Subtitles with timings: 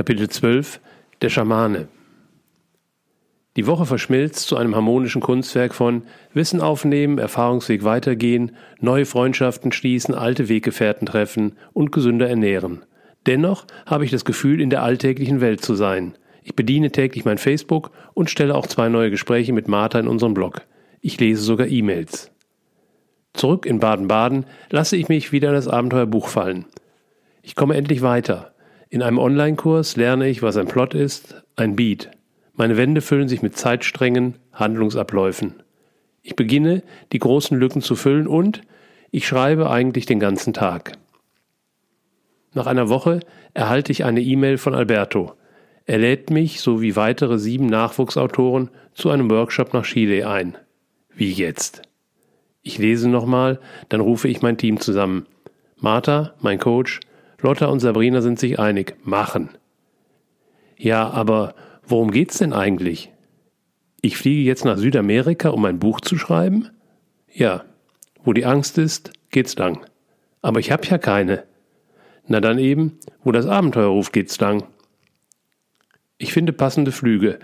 [0.00, 0.80] Kapitel 12
[1.20, 1.88] Der Schamane
[3.56, 10.14] Die Woche verschmilzt zu einem harmonischen Kunstwerk von Wissen aufnehmen, Erfahrungsweg weitergehen, neue Freundschaften schließen,
[10.14, 12.86] alte Weggefährten treffen und gesünder ernähren.
[13.26, 16.14] Dennoch habe ich das Gefühl, in der alltäglichen Welt zu sein.
[16.42, 20.32] Ich bediene täglich mein Facebook und stelle auch zwei neue Gespräche mit Martha in unserem
[20.32, 20.62] Blog.
[21.02, 22.32] Ich lese sogar E-Mails.
[23.34, 26.64] Zurück in Baden-Baden lasse ich mich wieder in das Abenteuerbuch fallen.
[27.42, 28.54] Ich komme endlich weiter.
[28.92, 32.10] In einem Online-Kurs lerne ich, was ein Plot ist, ein Beat.
[32.54, 35.62] Meine Wände füllen sich mit Zeitsträngen, Handlungsabläufen.
[36.22, 38.62] Ich beginne, die großen Lücken zu füllen und
[39.12, 40.98] ich schreibe eigentlich den ganzen Tag.
[42.52, 43.20] Nach einer Woche
[43.54, 45.34] erhalte ich eine E-Mail von Alberto.
[45.86, 50.56] Er lädt mich sowie weitere sieben Nachwuchsautoren zu einem Workshop nach Chile ein.
[51.14, 51.82] Wie jetzt?
[52.62, 55.26] Ich lese nochmal, dann rufe ich mein Team zusammen.
[55.76, 56.98] Martha, mein Coach,
[57.42, 58.96] Lotta und Sabrina sind sich einig.
[59.04, 59.50] Machen.
[60.76, 61.54] Ja, aber
[61.86, 63.12] worum geht's denn eigentlich?
[64.02, 66.70] Ich fliege jetzt nach Südamerika, um ein Buch zu schreiben?
[67.32, 67.64] Ja.
[68.22, 69.86] Wo die Angst ist, geht's lang.
[70.42, 71.44] Aber ich hab ja keine.
[72.26, 74.64] Na dann eben, wo das Abenteuer ruft, geht's lang.
[76.16, 77.38] Ich finde passende Flüge.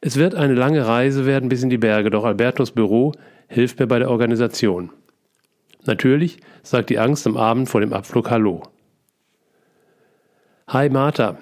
[0.00, 3.12] Es wird eine lange Reise werden bis in die Berge, doch Albertos Büro
[3.48, 4.90] hilft mir bei der Organisation.
[5.86, 8.62] Natürlich sagt die Angst am Abend vor dem Abflug Hallo.
[10.66, 11.36] Hi Martha,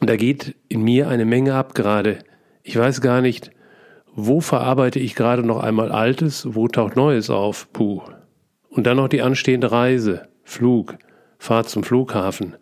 [0.00, 2.20] da geht in mir eine Menge ab gerade.
[2.62, 3.50] Ich weiß gar nicht,
[4.14, 7.70] wo verarbeite ich gerade noch einmal Altes, wo taucht Neues auf?
[7.74, 8.00] Puh.
[8.70, 10.96] Und dann noch die anstehende Reise, Flug,
[11.38, 12.56] Fahrt zum Flughafen,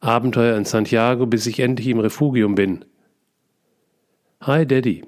[0.00, 2.84] Abenteuer in Santiago, bis ich endlich im Refugium bin.
[4.42, 5.04] Hi Daddy.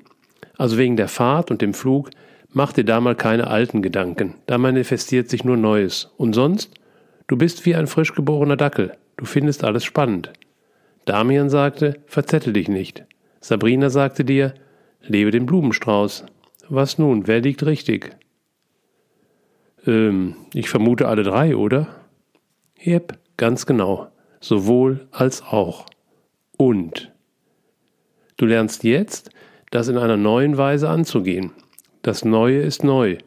[0.57, 2.11] Also wegen der Fahrt und dem Flug
[2.51, 6.11] mach dir da mal keine alten Gedanken, da manifestiert sich nur Neues.
[6.17, 6.75] Und sonst?
[7.29, 8.97] Du bist wie ein frisch geborener Dackel.
[9.19, 10.33] Du findest alles spannend.
[11.05, 13.05] Damian sagte, verzettel dich nicht.
[13.41, 14.55] Sabrina sagte dir,
[15.03, 16.25] lebe den Blumenstrauß.
[16.69, 18.17] Was nun, wer liegt richtig?
[19.87, 21.89] Ähm, ich vermute alle drei, oder?
[22.81, 24.09] Jep, ganz genau.
[24.41, 25.87] Sowohl als auch.
[26.57, 27.13] Und.
[28.37, 29.31] Du lernst jetzt,
[29.71, 31.51] das in einer neuen Weise anzugehen.
[32.03, 33.19] Das Neue ist neu.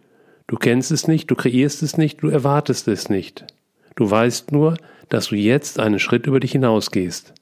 [0.48, 3.46] Du kennst es nicht, du kreierst es nicht, du erwartest es nicht.
[4.02, 4.78] Du weißt nur,
[5.10, 7.36] dass du jetzt einen Schritt über dich hinausgehst.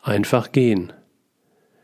[0.00, 0.92] Einfach gehen.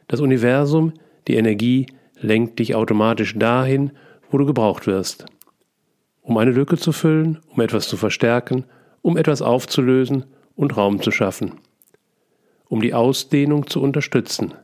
[0.07, 0.93] Das Universum,
[1.27, 1.87] die Energie
[2.21, 3.91] lenkt dich automatisch dahin,
[4.31, 5.27] wo du gebraucht wirst.
[6.23, 8.67] Um eine Lücke zu füllen, um etwas zu verstärken,
[9.03, 11.59] um etwas aufzulösen und Raum zu schaffen.
[12.69, 14.55] Um die Ausdehnung zu unterstützen.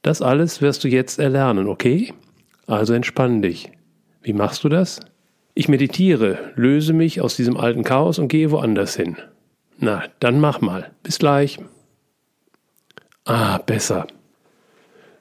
[0.00, 2.14] Das alles wirst du jetzt erlernen, okay?
[2.66, 3.70] Also entspann dich.
[4.22, 5.00] Wie machst du das?
[5.58, 9.16] Ich meditiere, löse mich aus diesem alten Chaos und gehe woanders hin.
[9.80, 10.92] Na, dann mach mal.
[11.02, 11.58] Bis gleich.
[13.24, 14.06] Ah, besser.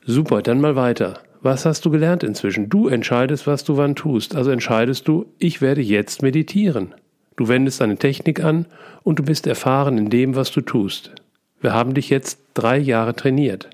[0.05, 1.15] Super, dann mal weiter.
[1.41, 2.69] Was hast du gelernt inzwischen?
[2.69, 4.35] Du entscheidest, was du wann tust.
[4.35, 6.93] Also entscheidest du, ich werde jetzt meditieren.
[7.35, 8.67] Du wendest eine Technik an
[9.01, 11.15] und du bist erfahren in dem, was du tust.
[11.61, 13.71] Wir haben dich jetzt drei Jahre trainiert.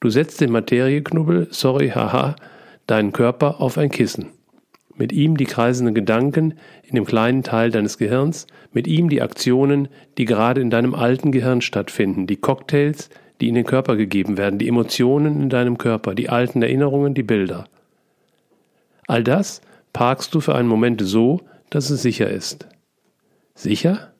[0.00, 2.36] Du setzt den Materieknubbel, sorry, haha,
[2.86, 4.26] deinen Körper auf ein Kissen
[4.98, 9.88] mit ihm die kreisenden Gedanken in dem kleinen Teil deines Gehirns, mit ihm die Aktionen,
[10.18, 13.08] die gerade in deinem alten Gehirn stattfinden, die Cocktails,
[13.40, 17.22] die in den Körper gegeben werden, die Emotionen in deinem Körper, die alten Erinnerungen, die
[17.22, 17.66] Bilder.
[19.06, 22.66] All das parkst du für einen Moment so, dass es sicher ist.
[23.54, 24.12] Sicher?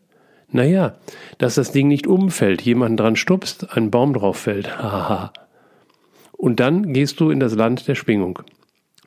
[0.51, 0.95] Naja,
[1.37, 4.79] dass das Ding nicht umfällt, jemanden dran stupst, ein Baum drauf fällt.
[4.83, 5.33] Haha.
[6.33, 8.41] Und dann gehst du in das Land der Schwingung.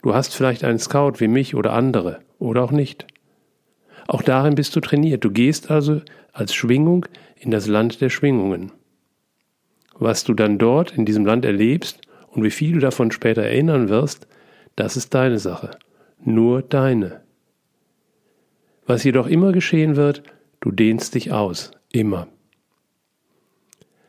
[0.02, 3.06] Du hast vielleicht einen Scout wie mich oder andere oder auch nicht.
[4.08, 5.24] Auch darin bist du trainiert.
[5.24, 6.02] Du gehst also
[6.34, 8.72] als Schwingung in das Land der Schwingungen.
[9.94, 13.90] Was du dann dort in diesem Land erlebst und wie viel du davon später erinnern
[13.90, 14.28] wirst,
[14.76, 15.72] das ist deine Sache.
[16.24, 17.22] Nur deine.
[18.86, 20.24] Was jedoch immer geschehen wird,
[20.60, 21.72] du dehnst dich aus.
[21.92, 22.28] Immer.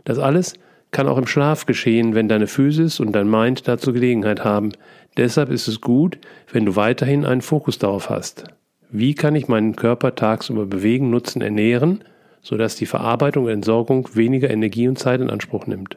[0.04, 0.54] Das alles
[0.92, 4.72] kann auch im Schlaf geschehen, wenn deine Physis und dein Mind dazu Gelegenheit haben.
[5.16, 6.18] Deshalb ist es gut,
[6.50, 8.44] wenn du weiterhin einen Fokus darauf hast.
[8.90, 12.04] Wie kann ich meinen Körper tagsüber bewegen, nutzen, ernähren,
[12.42, 15.96] sodass die Verarbeitung und Entsorgung weniger Energie und Zeit in Anspruch nimmt?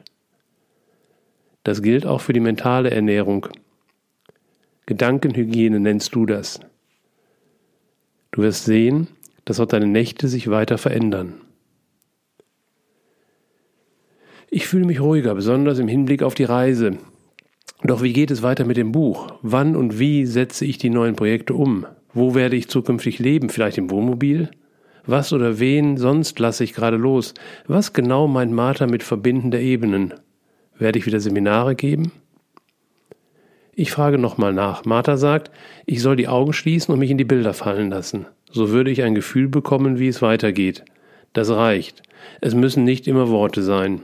[1.63, 3.47] Das gilt auch für die mentale Ernährung.
[4.85, 6.59] Gedankenhygiene nennst du das.
[8.31, 9.07] Du wirst sehen,
[9.45, 11.33] dass auch deine Nächte sich weiter verändern.
[14.49, 16.97] Ich fühle mich ruhiger, besonders im Hinblick auf die Reise.
[17.87, 19.27] Doch wie geht es weiter mit dem Buch?
[19.43, 21.85] Wann und wie setze ich die neuen Projekte um?
[22.13, 23.49] Wo werde ich zukünftig leben?
[23.49, 24.49] Vielleicht im Wohnmobil?
[25.05, 27.35] Was oder wen sonst lasse ich gerade los?
[27.67, 30.15] Was genau meint Martha mit Verbinden der Ebenen?
[30.79, 32.11] Werde ich wieder Seminare geben?
[33.75, 34.83] Ich frage nochmal nach.
[34.85, 35.51] Martha sagt,
[35.85, 38.25] ich soll die Augen schließen und mich in die Bilder fallen lassen.
[38.49, 40.85] So würde ich ein Gefühl bekommen, wie es weitergeht.
[41.33, 42.01] Das reicht.
[42.41, 44.01] Es müssen nicht immer Worte sein.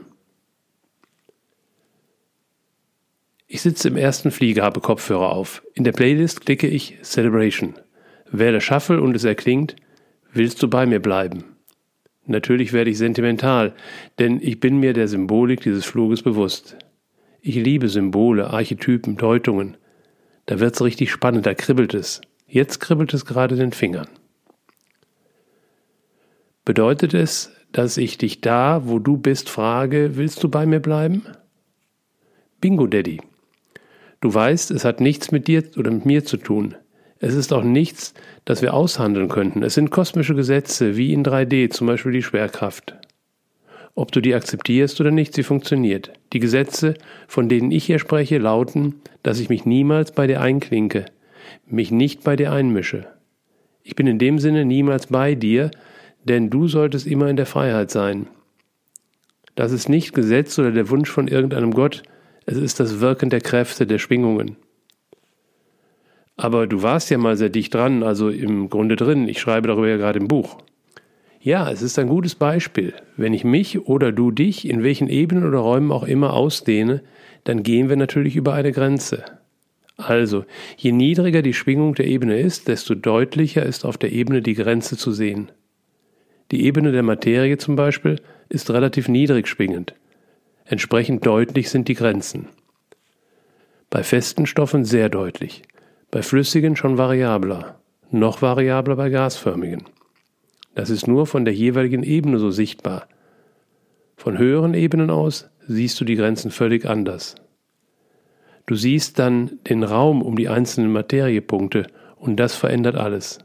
[3.54, 5.62] Ich sitze im ersten Flieger, habe Kopfhörer auf.
[5.74, 7.74] In der Playlist klicke ich Celebration.
[8.30, 9.76] Wähle Shuffle und es erklingt,
[10.32, 11.44] willst du bei mir bleiben?
[12.24, 13.74] Natürlich werde ich sentimental,
[14.18, 16.78] denn ich bin mir der Symbolik dieses Fluges bewusst.
[17.42, 19.76] Ich liebe Symbole, Archetypen, Deutungen.
[20.46, 22.22] Da wird's richtig spannend, da kribbelt es.
[22.46, 24.08] Jetzt kribbelt es gerade den Fingern.
[26.64, 31.26] Bedeutet es, dass ich dich da, wo du bist, frage, willst du bei mir bleiben?
[32.62, 33.20] Bingo, Daddy.
[34.22, 36.76] Du weißt, es hat nichts mit dir oder mit mir zu tun.
[37.18, 38.14] Es ist auch nichts,
[38.44, 39.64] das wir aushandeln könnten.
[39.64, 42.94] Es sind kosmische Gesetze, wie in 3D, zum Beispiel die Schwerkraft.
[43.96, 46.12] Ob du die akzeptierst oder nicht, sie funktioniert.
[46.32, 46.94] Die Gesetze,
[47.26, 51.06] von denen ich hier spreche, lauten, dass ich mich niemals bei dir einklinke,
[51.66, 53.08] mich nicht bei dir einmische.
[53.82, 55.72] Ich bin in dem Sinne niemals bei dir,
[56.22, 58.28] denn du solltest immer in der Freiheit sein.
[59.56, 62.04] Das ist nicht Gesetz oder der Wunsch von irgendeinem Gott,
[62.46, 64.56] es ist das Wirken der Kräfte, der Schwingungen.
[66.36, 69.88] Aber du warst ja mal sehr dicht dran, also im Grunde drin, ich schreibe darüber
[69.88, 70.58] ja gerade im Buch.
[71.40, 72.94] Ja, es ist ein gutes Beispiel.
[73.16, 77.02] Wenn ich mich oder du dich in welchen Ebenen oder Räumen auch immer ausdehne,
[77.44, 79.24] dann gehen wir natürlich über eine Grenze.
[79.96, 80.44] Also,
[80.76, 84.96] je niedriger die Schwingung der Ebene ist, desto deutlicher ist auf der Ebene die Grenze
[84.96, 85.50] zu sehen.
[86.50, 89.94] Die Ebene der Materie zum Beispiel ist relativ niedrig schwingend.
[90.72, 92.48] Entsprechend deutlich sind die Grenzen.
[93.90, 95.64] Bei festen Stoffen sehr deutlich,
[96.10, 97.78] bei flüssigen schon variabler,
[98.10, 99.82] noch variabler bei gasförmigen.
[100.74, 103.06] Das ist nur von der jeweiligen Ebene so sichtbar.
[104.16, 107.34] Von höheren Ebenen aus siehst du die Grenzen völlig anders.
[108.64, 111.86] Du siehst dann den Raum um die einzelnen Materiepunkte
[112.16, 113.40] und das verändert alles.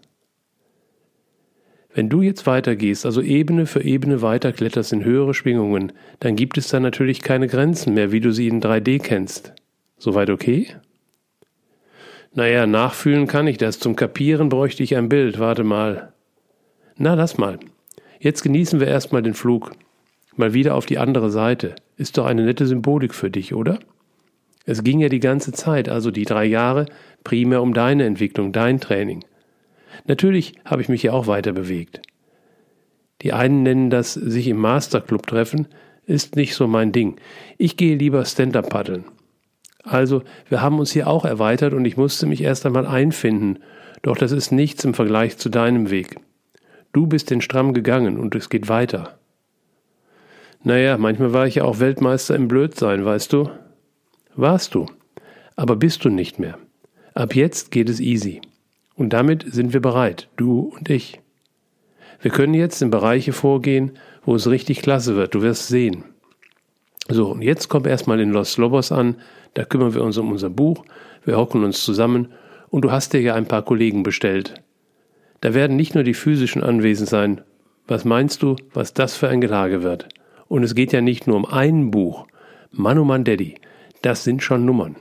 [1.98, 6.68] Wenn du jetzt weitergehst, also Ebene für Ebene weiterkletterst in höhere Schwingungen, dann gibt es
[6.68, 9.54] da natürlich keine Grenzen mehr, wie du sie in 3D kennst.
[9.98, 10.68] Soweit okay?
[12.36, 13.80] Naja, nachfühlen kann ich das.
[13.80, 15.40] Zum Kapieren bräuchte ich ein Bild.
[15.40, 16.14] Warte mal.
[16.98, 17.58] Na, lass mal.
[18.20, 19.72] Jetzt genießen wir erstmal den Flug.
[20.36, 21.74] Mal wieder auf die andere Seite.
[21.96, 23.80] Ist doch eine nette Symbolik für dich, oder?
[24.66, 26.86] Es ging ja die ganze Zeit, also die drei Jahre,
[27.24, 29.24] primär um deine Entwicklung, dein Training.
[30.06, 32.02] Natürlich habe ich mich ja auch weiter bewegt.
[33.22, 35.68] Die einen nennen das sich im Masterclub treffen,
[36.06, 37.20] ist nicht so mein Ding.
[37.58, 39.06] Ich gehe lieber Stand-up paddeln.
[39.84, 43.60] Also, wir haben uns hier auch erweitert und ich musste mich erst einmal einfinden,
[44.02, 46.18] doch das ist nichts im Vergleich zu deinem Weg.
[46.94, 49.18] Du bist den Stramm gegangen und es geht weiter.
[50.64, 53.50] Naja, manchmal war ich ja auch Weltmeister im Blödsein, weißt du?
[54.36, 54.86] Warst du.
[55.56, 56.58] Aber bist du nicht mehr.
[57.14, 58.42] Ab jetzt geht es easy.
[58.98, 61.22] Und damit sind wir bereit, du und ich.
[62.20, 63.92] Wir können jetzt in Bereiche vorgehen,
[64.26, 66.04] wo es richtig klasse wird, du wirst sehen.
[67.08, 69.16] So, und jetzt kommt erstmal in Los Lobos an,
[69.54, 70.84] da kümmern wir uns um unser Buch,
[71.24, 72.34] wir hocken uns zusammen
[72.70, 74.56] und du hast dir ja ein paar Kollegen bestellt.
[75.42, 77.42] Da werden nicht nur die physischen anwesend sein.
[77.88, 80.10] Was meinst du, was das für ein Gelage wird?
[80.48, 82.28] Und es geht ja nicht nur um ein Buch.
[82.72, 83.56] Mann, oh Mann, Daddy,
[84.02, 84.96] das sind schon Nummern.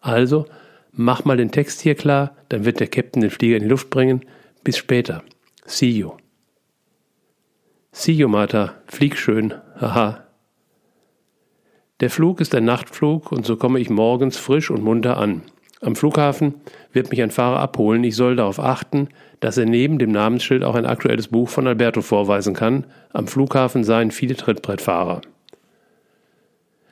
[0.00, 0.46] Also,
[0.94, 3.90] mach mal den Text hier klar, dann wird der Captain den Flieger in die Luft
[3.90, 4.24] bringen.
[4.62, 5.22] Bis später.
[5.66, 6.12] See you.
[7.92, 8.74] See you, Martha.
[8.86, 9.54] Flieg schön.
[9.80, 10.24] Haha.
[12.00, 15.42] Der Flug ist ein Nachtflug und so komme ich morgens frisch und munter an.
[15.80, 16.54] Am Flughafen
[16.92, 18.02] wird mich ein Fahrer abholen.
[18.04, 19.08] Ich soll darauf achten,
[19.40, 22.86] dass er neben dem Namensschild auch ein aktuelles Buch von Alberto vorweisen kann.
[23.12, 25.20] Am Flughafen seien viele Trittbrettfahrer.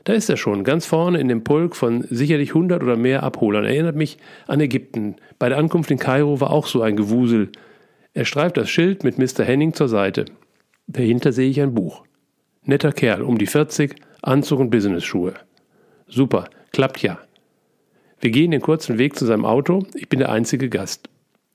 [0.05, 3.65] Da ist er schon, ganz vorne in dem Pulk von sicherlich 100 oder mehr Abholern.
[3.65, 4.19] Erinnert mich
[4.49, 5.17] an Ägypten.
[5.39, 7.51] Bei der Ankunft in Kairo war auch so ein Gewusel.
[8.13, 9.45] Er streift das Schild mit Mr.
[9.45, 10.25] Henning zur Seite.
[10.89, 12.05] Dahinter sehe ich ein Buch.
[12.65, 15.35] Netter Kerl, um die 40, Anzug und Businessschuhe.
[16.09, 17.19] Super, klappt ja.
[18.21, 19.85] Wir gehen den kurzen Weg zu seinem Auto.
[19.95, 21.09] Ich bin der einzige Gast.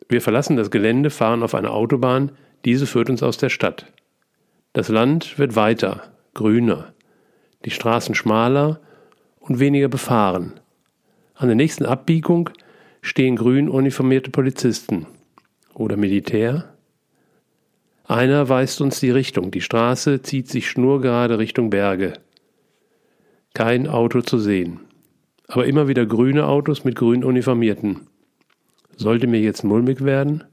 [0.10, 2.32] Wir verlassen das Gelände, fahren auf eine Autobahn,
[2.66, 3.92] diese führt uns aus der Stadt.
[4.74, 6.94] Das Land wird weiter, grüner,
[7.66, 8.80] die Straßen schmaler
[9.40, 10.60] und weniger befahren.
[11.36, 12.50] An der nächsten Abbiegung
[13.02, 15.08] stehen grün uniformierte Polizisten
[15.74, 16.74] oder Militär.
[18.06, 19.52] Einer weist uns die Richtung.
[19.52, 22.14] Die Straße zieht sich schnurgerade Richtung Berge.
[23.54, 24.80] Kein Auto zu sehen.
[25.48, 28.08] Aber immer wieder grüne Autos mit grün Uniformierten.
[28.96, 30.44] Sollte mir jetzt mulmig werden?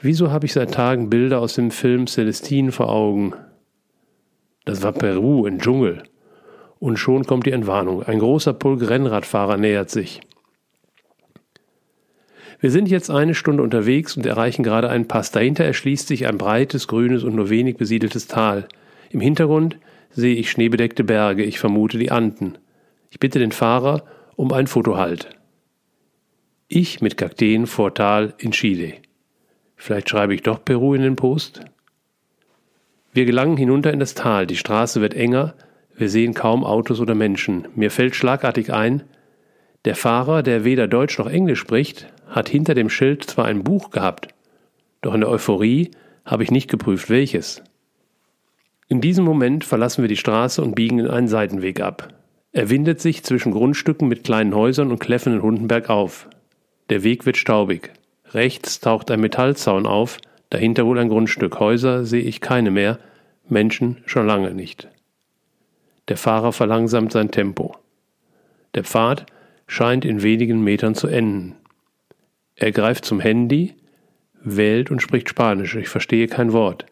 [0.00, 3.34] Wieso habe ich seit Tagen Bilder aus dem Film Celestine vor Augen?
[4.64, 6.04] Das war Peru, ein Dschungel.
[6.78, 8.02] Und schon kommt die Entwarnung.
[8.02, 10.20] Ein großer Pulk Rennradfahrer nähert sich.
[12.60, 15.30] Wir sind jetzt eine Stunde unterwegs und erreichen gerade einen Pass.
[15.30, 18.68] Dahinter erschließt sich ein breites, grünes und nur wenig besiedeltes Tal.
[19.10, 19.78] Im Hintergrund
[20.10, 22.56] sehe ich schneebedeckte Berge, ich vermute die Anden.
[23.10, 24.04] Ich bitte den Fahrer
[24.36, 25.28] um ein Fotohalt.
[26.68, 28.94] Ich mit Kakteen vor Tal in Chile.
[29.76, 31.60] Vielleicht schreibe ich doch Peru in den Post?
[33.14, 35.54] Wir gelangen hinunter in das Tal, die Straße wird enger,
[35.96, 37.68] wir sehen kaum Autos oder Menschen.
[37.76, 39.04] Mir fällt schlagartig ein,
[39.84, 43.90] der Fahrer, der weder Deutsch noch Englisch spricht, hat hinter dem Schild zwar ein Buch
[43.90, 44.34] gehabt,
[45.00, 45.92] doch in der Euphorie
[46.24, 47.62] habe ich nicht geprüft, welches.
[48.88, 52.08] In diesem Moment verlassen wir die Straße und biegen in einen Seitenweg ab.
[52.50, 56.28] Er windet sich zwischen Grundstücken mit kleinen Häusern und kläffenden Hunden bergauf.
[56.90, 57.92] Der Weg wird staubig.
[58.32, 60.18] Rechts taucht ein Metallzaun auf,
[60.54, 61.58] dahinter wohl ein Grundstück.
[61.58, 63.00] Häuser sehe ich keine mehr,
[63.48, 64.88] Menschen schon lange nicht.
[66.06, 67.76] Der Fahrer verlangsamt sein Tempo.
[68.74, 69.26] Der Pfad
[69.66, 71.56] scheint in wenigen Metern zu enden.
[72.54, 73.74] Er greift zum Handy,
[74.42, 75.74] wählt und spricht Spanisch.
[75.74, 76.86] Ich verstehe kein Wort.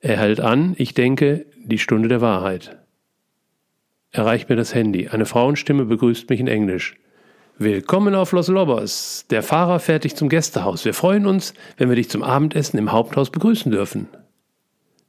[0.00, 2.76] Er hält an, ich denke, die Stunde der Wahrheit.
[4.10, 5.08] Er reicht mir das Handy.
[5.08, 6.96] Eine Frauenstimme begrüßt mich in Englisch.
[7.58, 9.24] Willkommen auf Los Lobos.
[9.30, 10.84] Der Fahrer fährt dich zum Gästehaus.
[10.84, 14.08] Wir freuen uns, wenn wir dich zum Abendessen im Haupthaus begrüßen dürfen.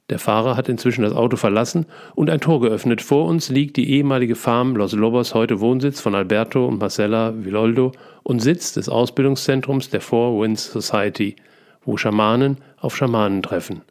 [0.08, 3.02] Der Fahrer hat inzwischen das Auto verlassen und ein Tor geöffnet.
[3.02, 7.92] Vor uns liegt die ehemalige Farm Los Lobos, heute Wohnsitz von Alberto und Marcella Villoldo
[8.22, 11.36] und Sitz des Ausbildungszentrums der Four Winds Society,
[11.84, 13.82] wo Schamanen auf Schamanen treffen.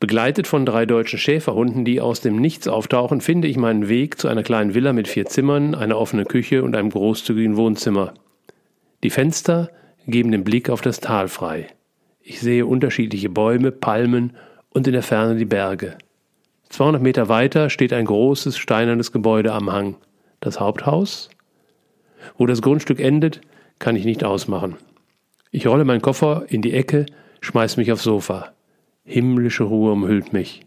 [0.00, 4.28] Begleitet von drei deutschen Schäferhunden, die aus dem Nichts auftauchen, finde ich meinen Weg zu
[4.28, 8.14] einer kleinen Villa mit vier Zimmern, einer offenen Küche und einem großzügigen Wohnzimmer.
[9.02, 9.70] Die Fenster
[10.06, 11.68] geben den Blick auf das Tal frei.
[12.20, 14.34] Ich sehe unterschiedliche Bäume, Palmen
[14.70, 15.96] und in der Ferne die Berge.
[16.70, 19.96] 200 Meter weiter steht ein großes steinernes Gebäude am Hang.
[20.40, 21.30] Das Haupthaus?
[22.36, 23.42] Wo das Grundstück endet,
[23.78, 24.76] kann ich nicht ausmachen.
[25.50, 27.06] Ich rolle meinen Koffer in die Ecke,
[27.42, 28.53] schmeiß mich aufs Sofa.
[29.06, 30.62] Himmlische Ruhe umhüllt mich.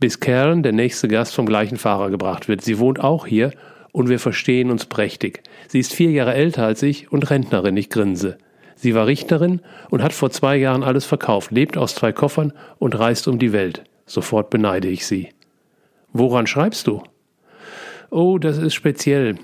[0.00, 2.62] Bis Karen, der nächste Gast, vom gleichen Fahrer gebracht wird.
[2.62, 3.52] Sie wohnt auch hier
[3.92, 5.44] und wir verstehen uns prächtig.
[5.68, 8.38] Sie ist vier Jahre älter als ich und Rentnerin, ich grinse.
[8.74, 12.98] Sie war Richterin und hat vor zwei Jahren alles verkauft, lebt aus zwei Koffern und
[12.98, 13.84] reist um die Welt.
[14.04, 15.28] Sofort beneide ich sie.
[16.12, 17.04] Woran schreibst du?
[18.10, 19.36] Oh, das ist speziell.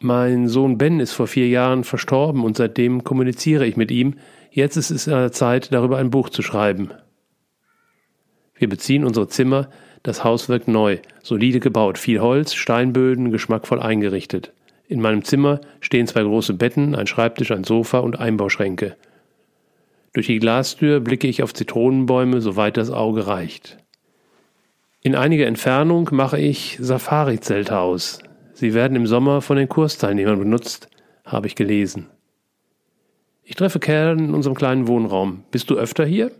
[0.00, 4.16] Mein Sohn Ben ist vor vier Jahren verstorben und seitdem kommuniziere ich mit ihm,
[4.50, 6.90] Jetzt ist es an der Zeit, darüber ein Buch zu schreiben.
[8.54, 9.68] Wir beziehen unsere Zimmer,
[10.02, 14.52] das Haus wirkt neu, solide gebaut, viel Holz, Steinböden, geschmackvoll eingerichtet.
[14.88, 18.96] In meinem Zimmer stehen zwei große Betten, ein Schreibtisch, ein Sofa und Einbauschränke.
[20.14, 23.76] Durch die Glastür blicke ich auf Zitronenbäume, soweit das Auge reicht.
[25.02, 28.18] In einiger Entfernung mache ich Safari-Zelte aus.
[28.54, 30.88] Sie werden im Sommer von den Kursteilnehmern benutzt,
[31.24, 32.08] habe ich gelesen.
[33.50, 35.42] Ich treffe Kerl in unserem kleinen Wohnraum.
[35.50, 36.32] Bist du öfter hier?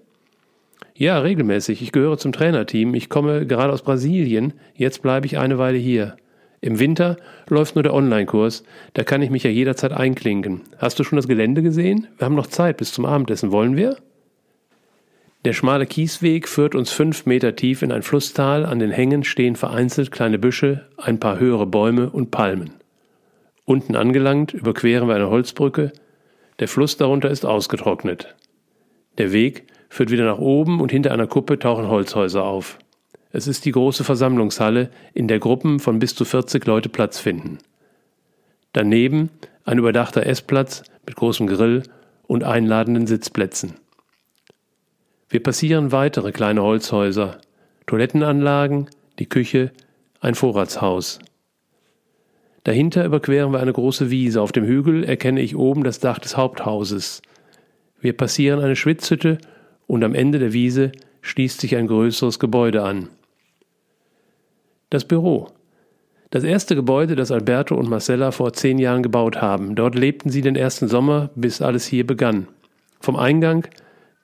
[0.95, 1.81] Ja, regelmäßig.
[1.81, 2.93] Ich gehöre zum Trainerteam.
[2.93, 4.53] Ich komme gerade aus Brasilien.
[4.75, 6.19] Jetzt bleibe ich eine Weile hier.
[6.61, 7.17] Im Winter
[7.49, 8.62] läuft nur der Online-Kurs.
[8.93, 10.61] Da kann ich mich ja jederzeit einklinken.
[10.77, 12.09] Hast du schon das Gelände gesehen?
[12.19, 13.53] Wir haben noch Zeit bis zum Abendessen.
[13.53, 13.97] Wollen wir?
[15.47, 18.67] Der schmale Kiesweg führt uns fünf Meter tief in ein Flusstal.
[18.67, 22.73] An den Hängen stehen vereinzelt kleine Büsche, ein paar höhere Bäume und Palmen.
[23.65, 25.93] Unten angelangt überqueren wir eine Holzbrücke,
[26.59, 28.35] der Fluss darunter ist ausgetrocknet.
[29.19, 32.79] Der Weg führt wieder nach oben und hinter einer Kuppe tauchen Holzhäuser auf.
[33.31, 37.59] Es ist die große Versammlungshalle, in der Gruppen von bis zu 40 Leute Platz finden.
[38.73, 39.31] Daneben
[39.65, 41.83] ein überdachter Essplatz mit großem Grill
[42.27, 43.75] und einladenden Sitzplätzen.
[45.29, 47.38] Wir passieren weitere kleine Holzhäuser,
[47.87, 48.88] Toilettenanlagen,
[49.19, 49.73] die Küche,
[50.21, 51.19] ein Vorratshaus.
[52.65, 54.43] Dahinter überqueren wir eine große Wiese.
[54.43, 57.23] Auf dem Hügel erkenne ich oben das Dach des Haupthauses.
[58.00, 59.38] Wir passieren eine Schwitzhütte
[59.87, 63.09] und am Ende der Wiese schließt sich ein größeres Gebäude an.
[64.91, 65.49] Das Büro.
[66.31, 69.75] Das erste Gebäude, das Alberto und Marcella vor zehn Jahren gebaut haben.
[69.75, 72.49] Dort lebten sie den ersten Sommer, bis alles hier begann.
[73.00, 73.67] Vom Eingang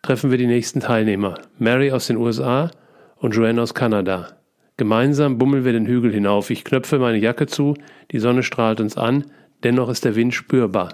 [0.03, 1.38] treffen wir die nächsten Teilnehmer.
[1.59, 2.71] Mary aus den USA
[3.17, 4.37] und Joanne aus Kanada.
[4.76, 6.50] Gemeinsam bummeln wir den Hügel hinauf.
[6.50, 7.75] Ich knöpfe meine Jacke zu,
[8.11, 9.26] die Sonne strahlt uns an,
[9.62, 10.93] dennoch ist der Wind spürbar.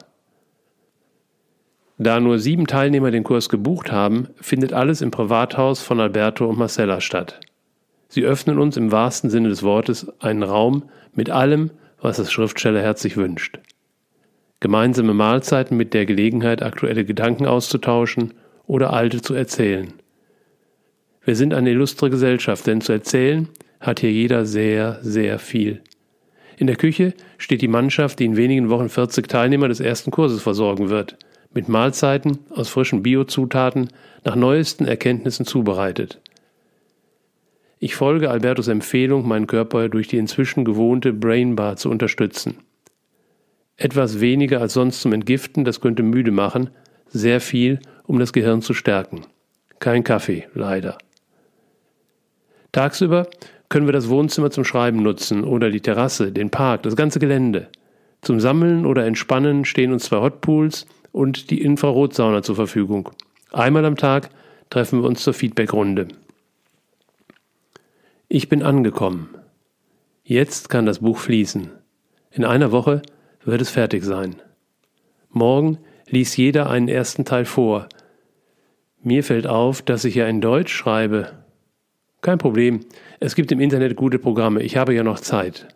[1.97, 6.59] Da nur sieben Teilnehmer den Kurs gebucht haben, findet alles im Privathaus von Alberto und
[6.59, 7.41] Marcella statt.
[8.09, 10.85] Sie öffnen uns im wahrsten Sinne des Wortes einen Raum
[11.15, 11.71] mit allem,
[12.01, 13.59] was das Schriftstellerherz sich wünscht.
[14.61, 18.35] gemeinsame Mahlzeiten mit der Gelegenheit, aktuelle Gedanken auszutauschen
[18.67, 19.95] oder alte zu erzählen.
[21.25, 23.49] Wir sind eine illustre Gesellschaft, denn zu erzählen
[23.81, 25.83] hat hier jeder sehr, sehr viel.
[26.57, 30.43] In der Küche steht die Mannschaft, die in wenigen Wochen 40 Teilnehmer des ersten Kurses
[30.43, 31.17] versorgen wird,
[31.53, 33.89] mit Mahlzeiten aus frischen Biozutaten
[34.25, 36.21] nach neuesten Erkenntnissen zubereitet.
[37.79, 42.59] Ich folge Albertos Empfehlung, meinen Körper durch die inzwischen gewohnte Brain Bar zu unterstützen.
[43.79, 46.69] Etwas weniger als sonst zum Entgiften, das könnte müde machen,
[47.09, 49.23] sehr viel, um das Gehirn zu stärken.
[49.79, 50.99] Kein Kaffee, leider.
[52.73, 53.27] Tagsüber
[53.71, 57.69] können wir das Wohnzimmer zum Schreiben nutzen oder die Terrasse, den Park, das ganze Gelände.
[58.21, 63.11] Zum Sammeln oder Entspannen stehen uns zwei Hotpools und die Infrarotsauna zur Verfügung.
[63.53, 64.29] Einmal am Tag
[64.69, 66.09] treffen wir uns zur Feedbackrunde.
[68.29, 69.31] Ich bin angekommen.
[70.25, 71.71] Jetzt kann das Buch fließen.
[72.33, 73.03] In einer Woche
[73.45, 74.37] wird es fertig sein.
[75.31, 77.89] Morgen liest jeder einen ersten Teil vor.
[79.03, 81.40] Mir fällt auf, dass ich ja in Deutsch schreibe.
[82.21, 82.81] Kein Problem.
[83.19, 84.63] Es gibt im Internet gute Programme.
[84.63, 85.69] Ich habe ja noch Zeit.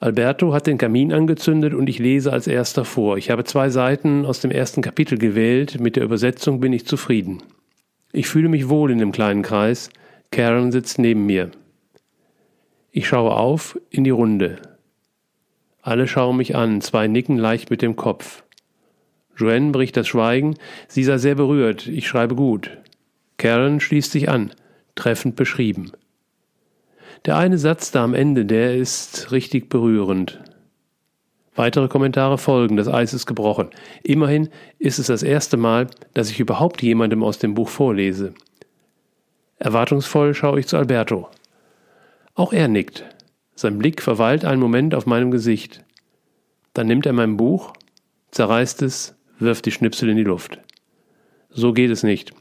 [0.00, 3.16] Alberto hat den Kamin angezündet und ich lese als erster vor.
[3.16, 5.80] Ich habe zwei Seiten aus dem ersten Kapitel gewählt.
[5.80, 7.42] Mit der Übersetzung bin ich zufrieden.
[8.12, 9.90] Ich fühle mich wohl in dem kleinen Kreis.
[10.30, 11.50] Karen sitzt neben mir.
[12.92, 14.60] Ich schaue auf in die Runde.
[15.82, 18.44] Alle schauen mich an, zwei nicken leicht mit dem Kopf.
[19.36, 20.56] Joanne bricht das Schweigen.
[20.88, 21.86] Sie sei sehr berührt.
[21.86, 22.70] Ich schreibe gut.
[23.38, 24.52] Karen schließt sich an,
[24.94, 25.92] treffend beschrieben.
[27.24, 30.40] Der eine Satz da am Ende, der ist richtig berührend.
[31.54, 33.70] Weitere Kommentare folgen, das Eis ist gebrochen.
[34.04, 38.34] Immerhin ist es das erste Mal, dass ich überhaupt jemandem aus dem Buch vorlese.
[39.58, 41.28] Erwartungsvoll schaue ich zu Alberto.
[42.34, 43.04] Auch er nickt.
[43.56, 45.84] Sein Blick verweilt einen Moment auf meinem Gesicht.
[46.74, 47.72] Dann nimmt er mein Buch,
[48.30, 50.60] zerreißt es, wirft die Schnipsel in die Luft.
[51.50, 52.32] So geht es nicht.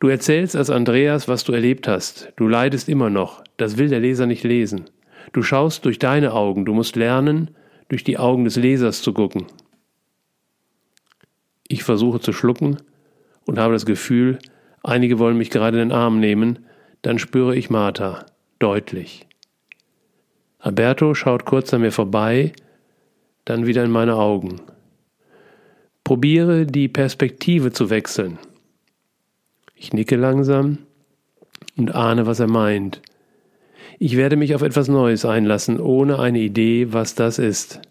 [0.00, 2.32] Du erzählst als Andreas, was du erlebt hast.
[2.36, 3.42] Du leidest immer noch.
[3.56, 4.84] Das will der Leser nicht lesen.
[5.32, 6.64] Du schaust durch deine Augen.
[6.64, 7.50] Du musst lernen,
[7.88, 9.46] durch die Augen des Lesers zu gucken.
[11.68, 12.76] Ich versuche zu schlucken
[13.46, 14.38] und habe das Gefühl,
[14.82, 16.66] einige wollen mich gerade in den Arm nehmen.
[17.02, 18.26] Dann spüre ich Martha.
[18.58, 19.26] Deutlich.
[20.58, 22.52] Alberto schaut kurz an mir vorbei,
[23.44, 24.62] dann wieder in meine Augen.
[26.04, 28.38] Probiere die Perspektive zu wechseln.
[29.84, 30.78] Ich nicke langsam
[31.76, 33.02] und ahne, was er meint.
[33.98, 37.82] Ich werde mich auf etwas Neues einlassen, ohne eine Idee, was das ist.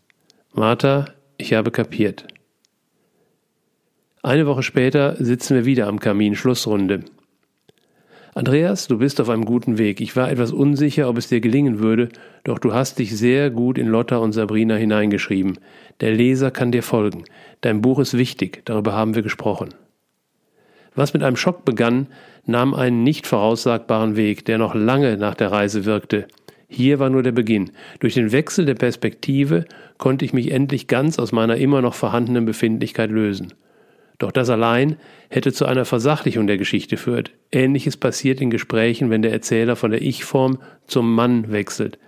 [0.55, 1.05] Martha,
[1.37, 2.25] ich habe kapiert.
[4.23, 7.01] Eine Woche später sitzen wir wieder am Kamin, Schlussrunde.
[8.33, 10.01] Andreas, du bist auf einem guten Weg.
[10.01, 12.09] Ich war etwas unsicher, ob es dir gelingen würde,
[12.43, 15.59] doch du hast dich sehr gut in Lotta und Sabrina hineingeschrieben.
[16.01, 17.25] Der Leser kann dir folgen.
[17.61, 19.75] Dein Buch ist wichtig, darüber haben wir gesprochen.
[20.95, 22.07] Was mit einem Schock begann,
[22.45, 26.27] nahm einen nicht voraussagbaren Weg, der noch lange nach der Reise wirkte.
[26.67, 27.71] Hier war nur der Beginn.
[27.99, 29.65] Durch den Wechsel der Perspektive
[29.97, 33.53] konnte ich mich endlich ganz aus meiner immer noch vorhandenen Befindlichkeit lösen.
[34.17, 34.97] Doch das allein
[35.29, 37.31] hätte zu einer Versachlichung der Geschichte führt.
[37.51, 41.99] Ähnliches passiert in Gesprächen, wenn der Erzähler von der Ich-Form zum Mann wechselt.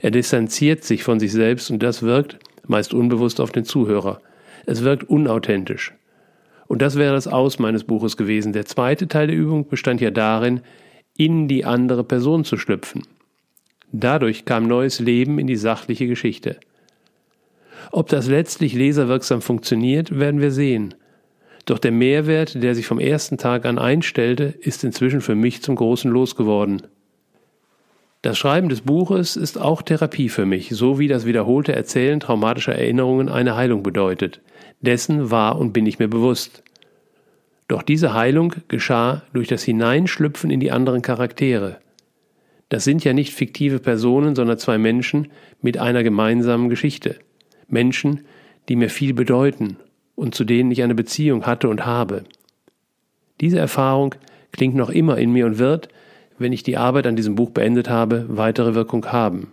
[0.00, 4.20] Er distanziert sich von sich selbst und das wirkt, meist unbewusst, auf den Zuhörer.
[4.66, 5.94] Es wirkt unauthentisch.
[6.72, 8.54] Und das wäre das Aus meines Buches gewesen.
[8.54, 10.62] Der zweite Teil der Übung bestand ja darin,
[11.18, 13.02] in die andere Person zu schlüpfen.
[13.92, 16.58] Dadurch kam neues Leben in die sachliche Geschichte.
[17.90, 20.94] Ob das letztlich leserwirksam funktioniert, werden wir sehen.
[21.66, 25.76] Doch der Mehrwert, der sich vom ersten Tag an einstellte, ist inzwischen für mich zum
[25.76, 26.84] großen Los geworden.
[28.22, 32.74] Das Schreiben des Buches ist auch Therapie für mich, so wie das wiederholte Erzählen traumatischer
[32.74, 34.40] Erinnerungen eine Heilung bedeutet.
[34.82, 36.62] Dessen war und bin ich mir bewusst.
[37.68, 41.78] Doch diese Heilung geschah durch das Hineinschlüpfen in die anderen Charaktere.
[42.68, 45.28] Das sind ja nicht fiktive Personen, sondern zwei Menschen
[45.60, 47.16] mit einer gemeinsamen Geschichte.
[47.68, 48.22] Menschen,
[48.68, 49.76] die mir viel bedeuten
[50.14, 52.24] und zu denen ich eine Beziehung hatte und habe.
[53.40, 54.14] Diese Erfahrung
[54.52, 55.88] klingt noch immer in mir und wird,
[56.38, 59.52] wenn ich die Arbeit an diesem Buch beendet habe, weitere Wirkung haben.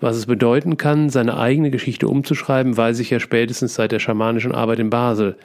[0.00, 4.52] Was es bedeuten kann, seine eigene Geschichte umzuschreiben, weiß ich ja spätestens seit der schamanischen
[4.52, 5.36] Arbeit in Basel.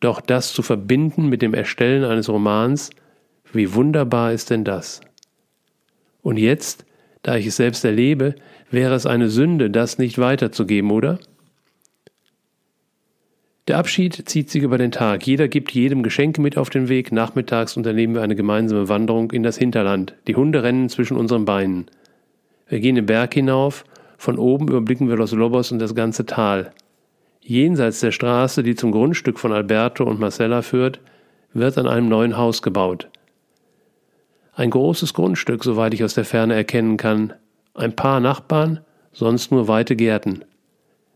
[0.00, 2.90] Doch das zu verbinden mit dem Erstellen eines Romans,
[3.52, 5.00] wie wunderbar ist denn das?
[6.22, 6.84] Und jetzt,
[7.22, 8.34] da ich es selbst erlebe,
[8.70, 11.18] wäre es eine Sünde, das nicht weiterzugeben, oder?
[13.66, 15.26] Der Abschied zieht sich über den Tag.
[15.26, 17.12] Jeder gibt jedem Geschenke mit auf den Weg.
[17.12, 20.14] Nachmittags unternehmen wir eine gemeinsame Wanderung in das Hinterland.
[20.26, 21.86] Die Hunde rennen zwischen unseren Beinen.
[22.68, 23.84] Wir gehen den Berg hinauf
[24.18, 26.72] Von oben überblicken wir Los Lobos und das ganze Tal.
[27.40, 31.00] Jenseits der Straße, die zum Grundstück von Alberto und Marcella führt,
[31.54, 33.08] wird an einem neuen Haus gebaut.
[34.54, 37.32] Ein großes Grundstück, soweit ich aus der Ferne erkennen kann.
[37.74, 38.80] Ein paar Nachbarn,
[39.12, 40.44] sonst nur weite Gärten.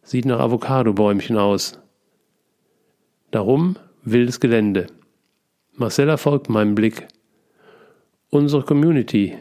[0.04, 1.80] Sieht nach Avocadobäumchen aus.
[3.32, 4.86] Darum wildes Gelände.
[5.74, 7.08] Marcella folgt meinem Blick.
[8.30, 9.36] Unsere Community,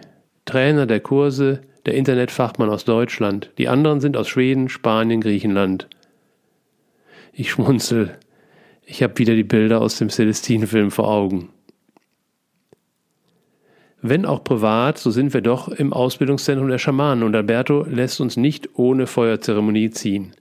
[0.45, 5.88] Trainer der Kurse, der Internetfachmann aus Deutschland, die anderen sind aus Schweden, Spanien, Griechenland.
[7.34, 8.17] Ich schmunzel.
[8.86, 11.50] Ich habe wieder die Bilder aus dem Celestine-Film vor Augen.
[14.02, 18.36] Wenn auch privat, so sind wir doch im Ausbildungszentrum der Schamanen und Alberto lässt uns
[18.36, 20.34] nicht ohne Feuerzeremonie ziehen.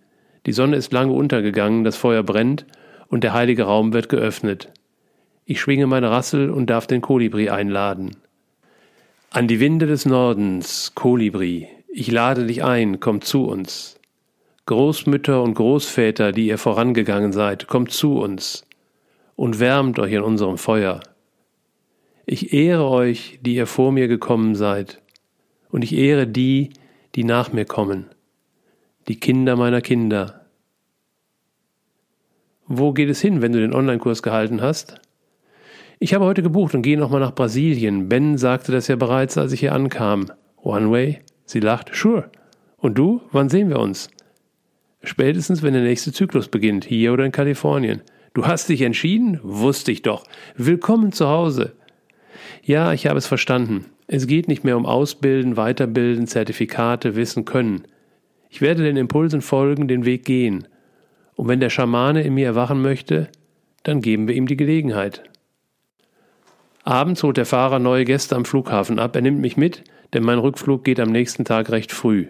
[0.46, 2.66] Die Sonne ist lange untergegangen, das Feuer brennt
[3.08, 4.72] und der heilige Raum wird geöffnet.
[5.44, 8.16] Ich schwinge meine Rassel und darf den Kolibri einladen.
[9.32, 14.00] An die Winde des Nordens, Kolibri, ich lade dich ein, komm zu uns.
[14.66, 18.66] Großmütter und Großväter, die ihr vorangegangen seid, kommt zu uns
[19.36, 20.98] und wärmt euch in unserem Feuer.
[22.26, 25.00] Ich ehre euch, die ihr vor mir gekommen seid,
[25.70, 26.70] und ich ehre die,
[27.14, 28.06] die nach mir kommen,
[29.06, 30.44] die Kinder meiner Kinder.
[32.66, 35.00] Wo geht es hin, wenn du den Online-Kurs gehalten hast?
[36.02, 38.08] Ich habe heute gebucht und gehe nochmal nach Brasilien.
[38.08, 40.32] Ben sagte das ja bereits, als ich hier ankam.
[40.56, 41.18] One way?
[41.44, 41.94] Sie lacht.
[41.94, 42.30] Sure.
[42.78, 43.20] Und du?
[43.32, 44.08] Wann sehen wir uns?
[45.02, 48.00] Spätestens, wenn der nächste Zyklus beginnt, hier oder in Kalifornien.
[48.32, 49.40] Du hast dich entschieden?
[49.42, 50.24] Wusste ich doch.
[50.56, 51.74] Willkommen zu Hause.
[52.62, 53.84] Ja, ich habe es verstanden.
[54.06, 57.82] Es geht nicht mehr um Ausbilden, Weiterbilden, Zertifikate, Wissen, Können.
[58.48, 60.66] Ich werde den Impulsen folgen, den Weg gehen.
[61.34, 63.28] Und wenn der Schamane in mir erwachen möchte,
[63.82, 65.29] dann geben wir ihm die Gelegenheit.
[66.82, 69.14] Abends holt der Fahrer neue Gäste am Flughafen ab.
[69.14, 72.26] Er nimmt mich mit, denn mein Rückflug geht am nächsten Tag recht früh.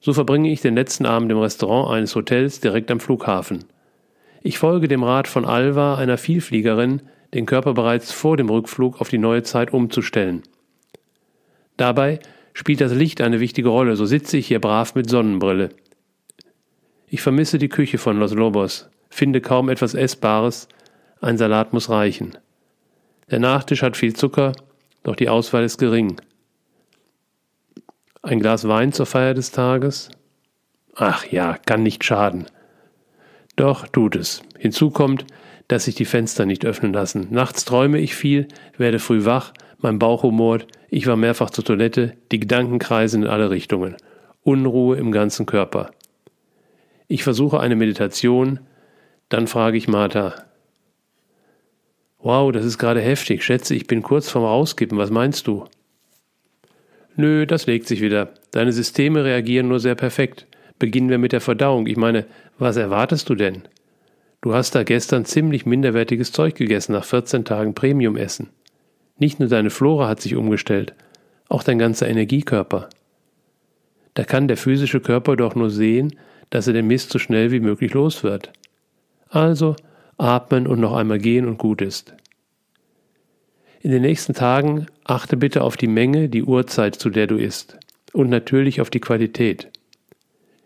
[0.00, 3.64] So verbringe ich den letzten Abend im Restaurant eines Hotels direkt am Flughafen.
[4.42, 7.02] Ich folge dem Rat von Alva, einer Vielfliegerin,
[7.34, 10.42] den Körper bereits vor dem Rückflug auf die neue Zeit umzustellen.
[11.76, 12.20] Dabei
[12.54, 15.70] spielt das Licht eine wichtige Rolle, so sitze ich hier brav mit Sonnenbrille.
[17.06, 20.68] Ich vermisse die Küche von Los Lobos, finde kaum etwas Essbares,
[21.20, 22.38] ein Salat muss reichen.
[23.30, 24.52] Der Nachtisch hat viel Zucker,
[25.02, 26.20] doch die Auswahl ist gering.
[28.22, 30.10] Ein Glas Wein zur Feier des Tages?
[30.94, 32.46] Ach ja, kann nicht schaden.
[33.56, 34.42] Doch tut es.
[34.58, 35.24] Hinzu kommt,
[35.68, 37.28] dass sich die Fenster nicht öffnen lassen.
[37.30, 42.14] Nachts träume ich viel, werde früh wach, mein Bauch humort, ich war mehrfach zur Toilette,
[42.32, 43.96] die Gedanken kreisen in alle Richtungen.
[44.42, 45.90] Unruhe im ganzen Körper.
[47.06, 48.60] Ich versuche eine Meditation,
[49.28, 50.34] dann frage ich Martha,
[52.20, 53.44] Wow, das ist gerade heftig.
[53.44, 54.98] Schätze, ich bin kurz vorm Rauskippen.
[54.98, 55.64] Was meinst du?
[57.16, 58.34] Nö, das legt sich wieder.
[58.50, 60.46] Deine Systeme reagieren nur sehr perfekt.
[60.78, 61.86] Beginnen wir mit der Verdauung.
[61.86, 62.26] Ich meine,
[62.58, 63.62] was erwartest du denn?
[64.40, 68.50] Du hast da gestern ziemlich minderwertiges Zeug gegessen nach 14 Tagen Premium-Essen.
[69.18, 70.94] Nicht nur deine Flora hat sich umgestellt,
[71.48, 72.88] auch dein ganzer Energiekörper.
[74.14, 76.16] Da kann der physische Körper doch nur sehen,
[76.50, 78.52] dass er den Mist so schnell wie möglich los wird.
[79.28, 79.74] Also
[80.18, 82.14] atmen und noch einmal gehen und gut ist.
[83.80, 87.78] In den nächsten Tagen achte bitte auf die Menge, die Uhrzeit, zu der du isst
[88.12, 89.68] und natürlich auf die Qualität.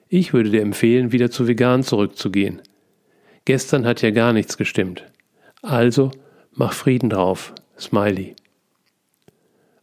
[0.08, 2.62] Ich würde dir empfehlen, wieder zu vegan zurückzugehen.
[3.44, 5.04] Gestern hat ja gar nichts gestimmt.
[5.62, 6.10] Also
[6.52, 7.54] mach Frieden drauf.
[7.78, 8.34] Smiley.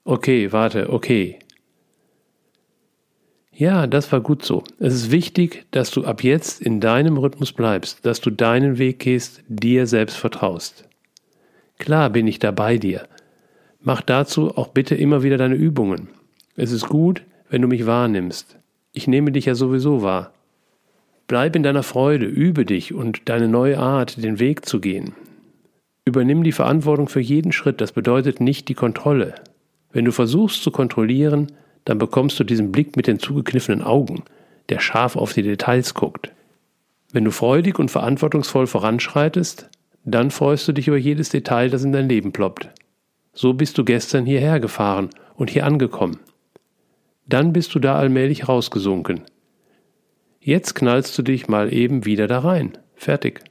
[0.03, 1.39] Okay, warte, okay.
[3.59, 4.63] Ja, das war gut so.
[4.79, 8.99] Es ist wichtig, dass du ab jetzt in deinem Rhythmus bleibst, dass du deinen Weg
[8.99, 10.87] gehst, dir selbst vertraust.
[11.77, 13.05] Klar bin ich da bei dir.
[13.81, 16.07] Mach dazu auch bitte immer wieder deine Übungen.
[16.55, 18.55] Es ist gut, wenn du mich wahrnimmst.
[18.93, 20.31] Ich nehme dich ja sowieso wahr.
[21.27, 25.15] Bleib in deiner Freude, übe dich und deine neue Art, den Weg zu gehen.
[26.05, 29.35] Übernimm die Verantwortung für jeden Schritt, das bedeutet nicht die Kontrolle.
[29.91, 31.51] Wenn du versuchst zu kontrollieren,
[31.85, 34.23] dann bekommst du diesen Blick mit den zugekniffenen Augen,
[34.69, 36.31] der scharf auf die Details guckt.
[37.11, 39.69] Wenn du freudig und verantwortungsvoll voranschreitest,
[40.05, 42.69] dann freust du dich über jedes Detail, das in dein Leben ploppt.
[43.33, 46.19] So bist du gestern hierher gefahren und hier angekommen.
[47.25, 49.21] Dann bist du da allmählich rausgesunken.
[50.39, 52.77] Jetzt knallst du dich mal eben wieder da rein.
[52.95, 53.41] Fertig.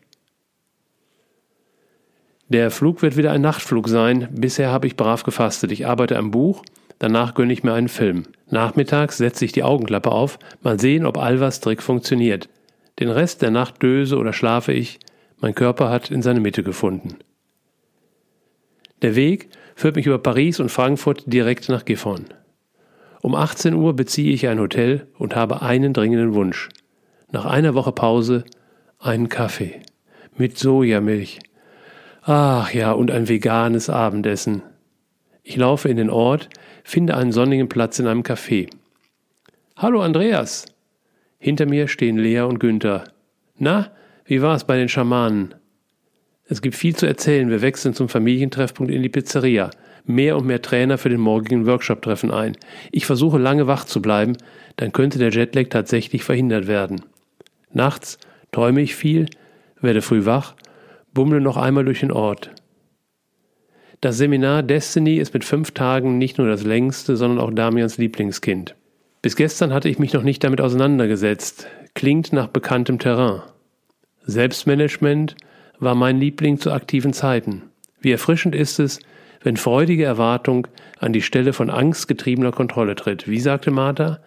[2.48, 4.28] Der Flug wird wieder ein Nachtflug sein.
[4.32, 5.70] Bisher habe ich brav gefastet.
[5.70, 6.62] Ich arbeite am Buch
[6.98, 8.24] Danach gönne ich mir einen Film.
[8.50, 12.48] Nachmittags setze ich die Augenklappe auf, mal sehen, ob Alvas Trick funktioniert.
[12.98, 14.98] Den Rest der Nacht döse oder schlafe ich,
[15.40, 17.16] mein Körper hat in seine Mitte gefunden.
[19.02, 22.24] Der Weg führt mich über Paris und Frankfurt direkt nach Gifhorn.
[23.22, 26.68] Um 18 Uhr beziehe ich ein Hotel und habe einen dringenden Wunsch.
[27.30, 28.44] Nach einer Woche Pause
[28.98, 29.82] einen Kaffee
[30.37, 31.38] mit Sojamilch.
[32.22, 34.62] Ach ja, und ein veganes Abendessen.
[35.42, 36.48] Ich laufe in den Ort,
[36.88, 38.70] finde einen sonnigen Platz in einem Café.
[39.77, 40.64] Hallo Andreas.
[41.38, 43.05] Hinter mir stehen Lea und Günther.
[43.59, 43.90] Na,
[44.24, 45.55] wie war es bei den Schamanen?
[46.46, 47.51] Es gibt viel zu erzählen.
[47.51, 49.70] Wir wechseln zum Familientreffpunkt in die Pizzeria.
[50.07, 52.57] Mehr und mehr Trainer für den morgigen Workshop-Treffen ein.
[52.90, 54.38] Ich versuche lange wach zu bleiben,
[54.77, 57.03] dann könnte der Jetlag tatsächlich verhindert werden.
[57.70, 58.16] Nachts
[58.51, 59.27] träume ich viel,
[59.79, 60.55] werde früh wach,
[61.12, 62.51] bummle noch einmal durch den Ort.
[64.00, 68.76] Das Seminar Destiny ist mit fünf Tagen nicht nur das längste, sondern auch Damians Lieblingskind.
[69.22, 71.66] Bis gestern hatte ich mich noch nicht damit auseinandergesetzt.
[71.94, 73.42] Klingt nach bekanntem Terrain.
[74.22, 75.34] Selbstmanagement
[75.80, 77.62] war mein Liebling zu aktiven Zeiten.
[78.00, 79.00] Wie erfrischend ist es,
[79.42, 80.68] wenn freudige Erwartung
[81.00, 83.28] an die Stelle von angstgetriebener Kontrolle tritt.
[83.28, 84.20] Wie sagte Martha?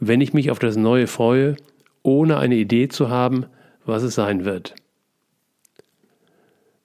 [0.00, 1.56] Wenn ich mich auf das Neue freue,
[2.02, 3.44] ohne eine Idee zu haben,
[3.84, 4.74] was es sein wird.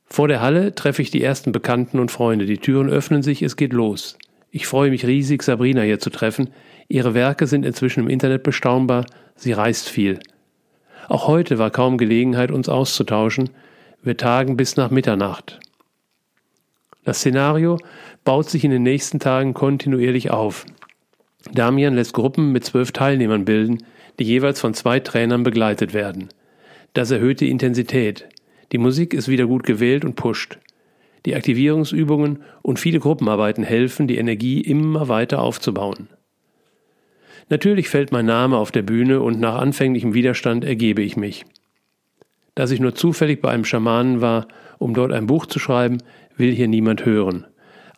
[0.10, 2.46] Vor der Halle treffe ich die ersten Bekannten und Freunde.
[2.46, 4.18] Die Türen öffnen sich, es geht los.
[4.52, 6.50] Ich freue mich riesig, Sabrina hier zu treffen.
[6.88, 10.20] Ihre Werke sind inzwischen im Internet bestaunbar, sie reist viel.
[11.10, 13.50] Auch heute war kaum Gelegenheit, uns auszutauschen.
[14.02, 15.60] Wir tagen bis nach Mitternacht.
[17.04, 17.78] Das Szenario
[18.24, 20.66] baut sich in den nächsten Tagen kontinuierlich auf.
[21.54, 23.84] Damian lässt Gruppen mit zwölf Teilnehmern bilden,
[24.20, 26.30] die jeweils von zwei Trainern begleitet werden.
[26.94, 28.28] Das erhöht die Intensität.
[28.72, 30.60] Die Musik ist wieder gut gewählt und pusht.
[31.26, 36.10] Die Aktivierungsübungen und viele Gruppenarbeiten helfen, die Energie immer weiter aufzubauen.
[37.50, 41.46] Natürlich fällt mein Name auf der Bühne und nach anfänglichem Widerstand ergebe ich mich.
[42.56, 44.48] Dass ich nur zufällig bei einem Schamanen war,
[44.80, 46.00] um dort ein Buch zu schreiben,
[46.36, 47.46] will hier niemand hören.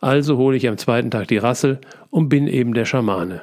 [0.00, 1.80] Also hole ich am zweiten Tag die Rassel
[2.10, 3.42] und bin eben der Schamane.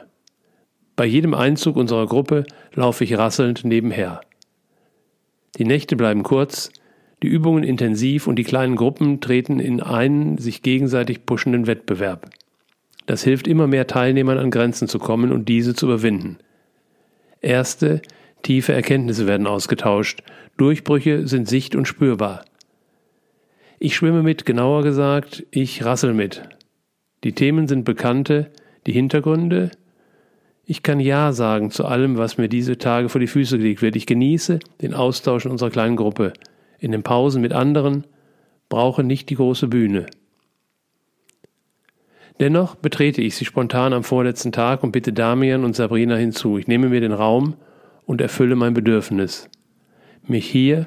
[0.95, 4.21] Bei jedem Einzug unserer Gruppe laufe ich rasselnd nebenher.
[5.57, 6.71] Die Nächte bleiben kurz,
[7.23, 12.29] die Übungen intensiv und die kleinen Gruppen treten in einen sich gegenseitig pushenden Wettbewerb.
[13.07, 16.37] Das hilft immer mehr Teilnehmern an Grenzen zu kommen und diese zu überwinden.
[17.41, 18.01] Erste,
[18.43, 20.23] tiefe Erkenntnisse werden ausgetauscht,
[20.57, 22.43] Durchbrüche sind sicht- und spürbar.
[23.79, 26.43] Ich schwimme mit, genauer gesagt, ich rassel mit.
[27.23, 28.51] Die Themen sind bekannte,
[28.85, 29.71] die Hintergründe,
[30.69, 33.95] ich kann Ja sagen zu allem, was mir diese Tage vor die Füße gelegt wird.
[33.95, 36.33] Ich genieße den Austausch in unserer kleinen Gruppe
[36.79, 38.05] in den Pausen mit anderen,
[38.69, 40.07] brauche nicht die große Bühne.
[42.39, 46.57] Dennoch betrete ich sie spontan am vorletzten Tag und bitte Damian und Sabrina hinzu.
[46.57, 47.55] Ich nehme mir den Raum
[48.05, 49.49] und erfülle mein Bedürfnis,
[50.23, 50.85] mich hier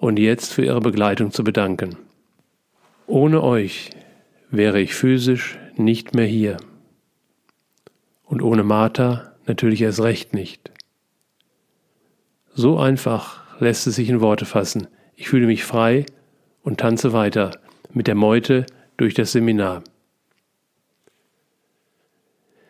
[0.00, 1.96] und jetzt für ihre Begleitung zu bedanken.
[3.06, 3.90] Ohne euch
[4.50, 6.56] wäre ich physisch nicht mehr hier.
[8.24, 10.72] Und ohne Martha natürlich erst recht nicht.
[12.54, 14.88] So einfach lässt es sich in Worte fassen.
[15.22, 16.04] Ich fühle mich frei
[16.64, 17.52] und tanze weiter
[17.92, 19.84] mit der Meute durch das Seminar.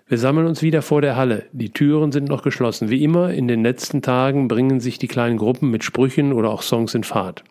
[0.07, 1.47] Wir sammeln uns wieder vor der Halle.
[1.53, 2.91] Die Türen sind noch geschlossen.
[2.91, 6.61] Wie immer in den letzten Tagen bringen sich die kleinen Gruppen mit Sprüchen oder auch
[6.61, 7.43] Songs in Fahrt.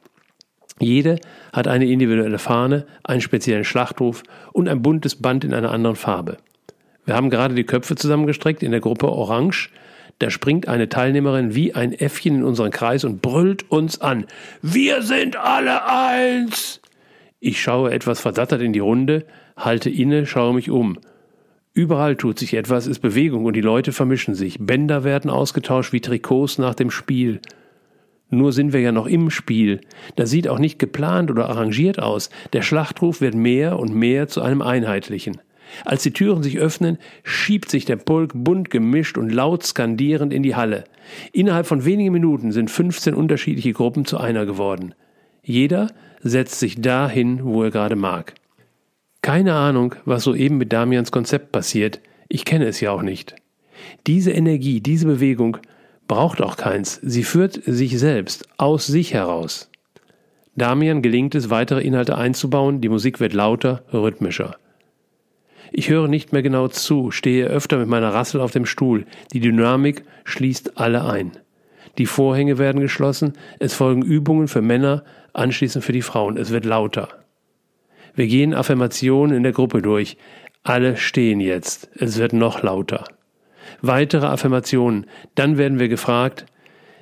[0.80, 1.18] Jede
[1.52, 4.22] hat eine individuelle Fahne, einen speziellen Schlachtruf
[4.54, 6.38] und ein buntes Band in einer anderen Farbe.
[7.06, 9.72] Wir haben gerade die Köpfe zusammengestreckt in der Gruppe Orange,
[10.22, 14.26] da springt eine Teilnehmerin wie ein Äffchen in unseren Kreis und brüllt uns an.
[14.62, 16.80] Wir sind alle eins!
[17.40, 19.26] Ich schaue etwas versattert in die Runde,
[19.58, 21.00] halte inne, schaue mich um.
[21.74, 24.58] Überall tut sich etwas, ist Bewegung und die Leute vermischen sich.
[24.60, 27.40] Bänder werden ausgetauscht wie Trikots nach dem Spiel.
[28.30, 29.82] Nur sind wir ja noch im Spiel.
[30.18, 32.30] Das sieht auch nicht geplant oder arrangiert aus.
[32.54, 35.42] Der Schlachtruf wird mehr und mehr zu einem einheitlichen.
[35.86, 40.44] Als die Türen sich öffnen, schiebt sich der Pulk bunt gemischt und laut skandierend in
[40.44, 40.84] die Halle.
[41.32, 44.94] Innerhalb von wenigen Minuten sind 15 unterschiedliche Gruppen zu einer geworden.
[45.44, 45.88] Jeder
[46.22, 48.36] setzt sich dahin, wo er gerade mag.
[49.22, 52.00] Keine Ahnung, was soeben mit Damians Konzept passiert.
[52.28, 53.36] Ich kenne es ja auch nicht.
[54.08, 55.58] Diese Energie, diese Bewegung
[56.08, 57.00] braucht auch keins.
[57.04, 59.70] Sie führt sich selbst aus sich heraus.
[60.56, 64.58] Damian gelingt es, weitere Inhalte einzubauen, die Musik wird lauter, rhythmischer.
[65.72, 69.06] Ich höre nicht mehr genau zu, stehe öfter mit meiner Rassel auf dem Stuhl.
[69.32, 71.32] Die Dynamik schließt alle ein.
[71.98, 75.04] Die Vorhänge werden geschlossen, es folgen Übungen für Männer,
[75.34, 76.38] anschließend für die Frauen.
[76.38, 77.10] Es wird lauter.
[78.16, 80.18] Wir gehen Affirmationen in der Gruppe durch.
[80.64, 81.90] Alle stehen jetzt.
[81.96, 83.06] Es wird noch lauter.
[83.82, 85.06] Weitere Affirmationen.
[85.36, 86.46] Dann werden wir gefragt,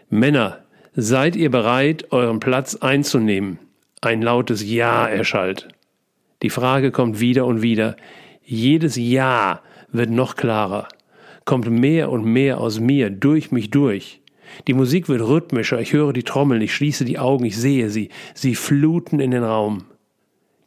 [0.10, 0.60] Männer,
[0.96, 3.60] seid ihr bereit, euren Platz einzunehmen?
[4.02, 5.68] Ein lautes Ja erschallt.
[6.42, 7.98] Die Frage kommt wieder und wieder.
[8.52, 10.88] Jedes Ja wird noch klarer.
[11.46, 14.22] kommt mehr und mehr aus mir, durch mich durch.
[14.68, 18.10] Die Musik wird rhythmischer, ich höre die Trommeln, ich schließe die Augen, ich sehe sie,
[18.34, 19.86] sie fluten in den Raum.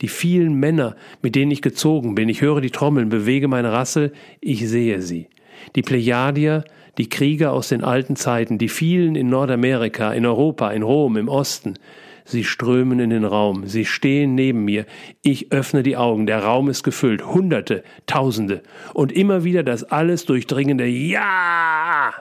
[0.01, 4.13] Die vielen Männer, mit denen ich gezogen bin, ich höre die Trommeln, bewege meine Rassel,
[4.41, 5.27] ich sehe sie.
[5.75, 6.63] Die Plejadier,
[6.99, 11.29] die Krieger aus den alten Zeiten, die vielen in Nordamerika, in Europa, in Rom, im
[11.29, 11.75] Osten,
[12.25, 14.87] sie strömen in den Raum, sie stehen neben mir,
[15.23, 18.63] ich öffne die Augen, der Raum ist gefüllt, Hunderte, Tausende,
[18.95, 22.13] und immer wieder das alles durchdringende Ja!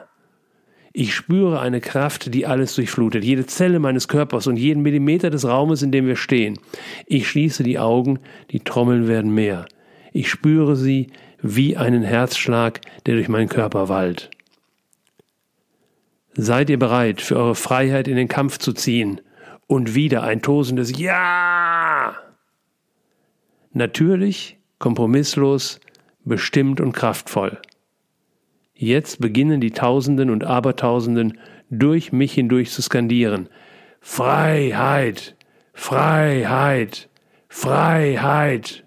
[0.94, 5.48] Ich spüre eine Kraft, die alles durchflutet, jede Zelle meines Körpers und jeden Millimeter des
[5.48, 6.58] Raumes, in dem wir stehen.
[7.06, 8.18] Ich schließe die Augen,
[8.50, 9.64] die Trommeln werden mehr.
[10.12, 11.06] Ich spüre sie
[11.40, 14.30] wie einen Herzschlag, der durch meinen Körper wallt.
[16.34, 19.20] Seid ihr bereit, für eure Freiheit in den Kampf zu ziehen?
[19.72, 22.14] Und wieder ein tosendes Ja!
[23.72, 25.80] Natürlich, kompromisslos,
[26.26, 27.58] bestimmt und kraftvoll.
[28.74, 31.38] Jetzt beginnen die Tausenden und Abertausenden
[31.70, 33.48] durch mich hindurch zu skandieren.
[34.02, 35.36] Freiheit,
[35.72, 37.08] Freiheit,
[37.48, 38.84] Freiheit.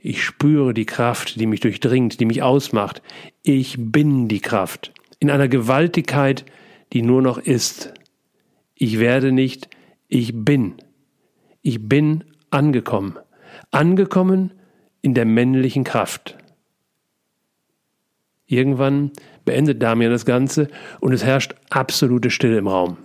[0.00, 3.02] Ich spüre die Kraft, die mich durchdringt, die mich ausmacht.
[3.44, 4.92] Ich bin die Kraft.
[5.20, 6.44] In einer Gewaltigkeit,
[6.92, 7.94] die nur noch ist.
[8.82, 9.68] Ich werde nicht,
[10.08, 10.76] ich bin.
[11.60, 13.18] Ich bin angekommen.
[13.70, 14.54] Angekommen
[15.02, 16.38] in der männlichen Kraft.
[18.46, 19.10] Irgendwann
[19.44, 22.96] beendet Damian das Ganze und es herrscht absolute Stille im Raum.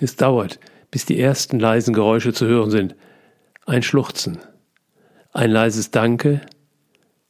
[0.00, 0.58] Es dauert,
[0.90, 2.96] bis die ersten leisen Geräusche zu hören sind.
[3.66, 4.38] Ein Schluchzen,
[5.34, 6.40] ein leises Danke,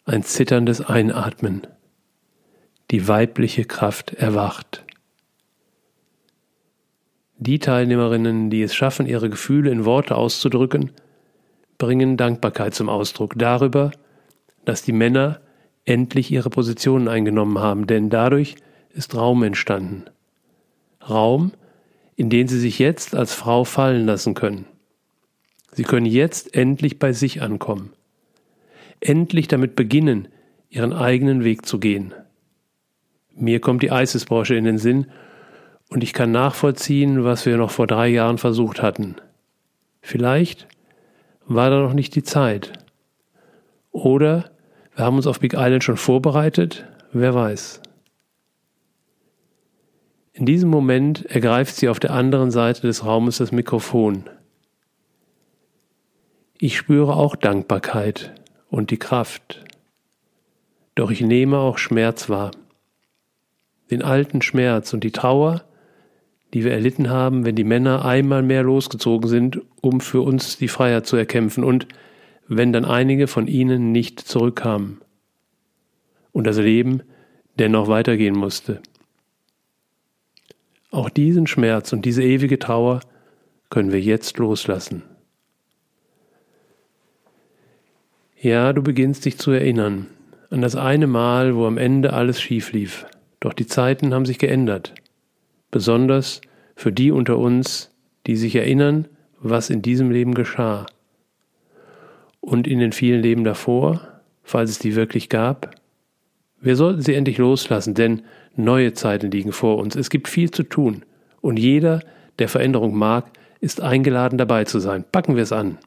[0.04, 1.66] ein zitterndes Einatmen.
[2.92, 4.83] Die weibliche Kraft erwacht.
[7.36, 10.92] Die Teilnehmerinnen, die es schaffen, ihre Gefühle in Worte auszudrücken,
[11.78, 13.90] bringen Dankbarkeit zum Ausdruck darüber,
[14.64, 15.40] dass die Männer
[15.84, 18.56] endlich ihre Positionen eingenommen haben, denn dadurch
[18.90, 20.04] ist Raum entstanden.
[21.08, 21.52] Raum,
[22.16, 24.66] in den sie sich jetzt als Frau fallen lassen können.
[25.72, 27.90] Sie können jetzt endlich bei sich ankommen.
[29.00, 30.28] Endlich damit beginnen,
[30.70, 32.14] ihren eigenen Weg zu gehen.
[33.34, 35.06] Mir kommt die Eisesbranche in den Sinn
[35.94, 39.14] und ich kann nachvollziehen, was wir noch vor drei Jahren versucht hatten.
[40.02, 40.66] Vielleicht
[41.46, 42.72] war da noch nicht die Zeit.
[43.92, 44.50] Oder
[44.96, 47.80] wir haben uns auf Big Island schon vorbereitet, wer weiß.
[50.32, 54.24] In diesem Moment ergreift sie auf der anderen Seite des Raumes das Mikrofon.
[56.58, 58.34] Ich spüre auch Dankbarkeit
[58.68, 59.64] und die Kraft.
[60.96, 62.50] Doch ich nehme auch Schmerz wahr.
[63.92, 65.62] Den alten Schmerz und die Trauer,
[66.54, 70.68] die wir erlitten haben, wenn die Männer einmal mehr losgezogen sind, um für uns die
[70.68, 71.88] Freiheit zu erkämpfen und
[72.46, 75.00] wenn dann einige von ihnen nicht zurückkamen
[76.32, 77.02] und das Leben
[77.58, 78.80] dennoch weitergehen musste.
[80.90, 83.00] Auch diesen Schmerz und diese ewige Trauer
[83.68, 85.02] können wir jetzt loslassen.
[88.40, 90.06] Ja, du beginnst dich zu erinnern
[90.50, 93.06] an das eine Mal, wo am Ende alles schief lief.
[93.40, 94.94] Doch die Zeiten haben sich geändert.
[95.74, 96.40] Besonders
[96.76, 97.90] für die unter uns,
[98.28, 99.08] die sich erinnern,
[99.40, 100.86] was in diesem Leben geschah
[102.40, 104.00] und in den vielen Leben davor,
[104.44, 105.74] falls es die wirklich gab?
[106.60, 108.22] Wir sollten sie endlich loslassen, denn
[108.54, 109.96] neue Zeiten liegen vor uns.
[109.96, 111.02] Es gibt viel zu tun
[111.40, 112.04] und jeder,
[112.38, 113.26] der Veränderung mag,
[113.58, 115.04] ist eingeladen dabei zu sein.
[115.10, 115.78] Packen wir es an.